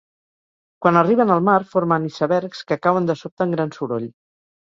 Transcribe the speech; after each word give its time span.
Quan 0.85 0.95
arriben 1.01 1.33
al 1.35 1.43
mar, 1.49 1.57
formen 1.73 2.07
icebergs 2.07 2.63
que 2.71 2.79
cauen 2.87 3.11
de 3.11 3.17
sobte 3.21 3.47
amb 3.47 3.59
gran 3.59 3.75
soroll. 3.77 4.09